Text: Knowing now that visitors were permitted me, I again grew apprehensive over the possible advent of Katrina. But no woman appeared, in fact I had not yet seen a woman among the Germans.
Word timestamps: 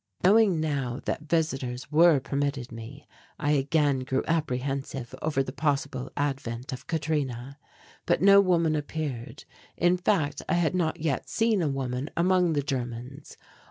Knowing 0.23 0.59
now 0.59 0.99
that 1.05 1.29
visitors 1.29 1.91
were 1.91 2.19
permitted 2.19 2.71
me, 2.71 3.07
I 3.37 3.51
again 3.51 3.99
grew 3.99 4.23
apprehensive 4.27 5.13
over 5.21 5.43
the 5.43 5.51
possible 5.51 6.11
advent 6.17 6.73
of 6.73 6.87
Katrina. 6.87 7.59
But 8.07 8.19
no 8.19 8.41
woman 8.41 8.75
appeared, 8.75 9.45
in 9.77 9.97
fact 9.97 10.41
I 10.49 10.55
had 10.55 10.73
not 10.73 11.01
yet 11.01 11.29
seen 11.29 11.61
a 11.61 11.69
woman 11.69 12.09
among 12.17 12.53
the 12.53 12.63
Germans. 12.63 13.37